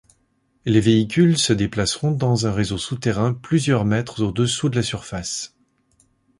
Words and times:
Les 0.65 0.79
véhicules 0.79 1.37
se 1.37 1.53
déplaceront 1.53 2.09
dans 2.09 2.47
un 2.47 2.51
réseau 2.51 2.79
souterrain 2.79 3.35
plusieurs 3.35 3.85
mètres 3.85 4.23
au-dessous 4.23 4.69
de 4.69 4.77
la 4.77 4.81
surface. 4.81 5.55